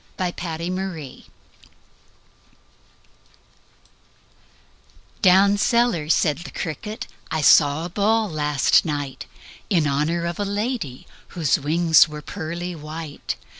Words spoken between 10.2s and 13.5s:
of a lady Whose wings were pearly white.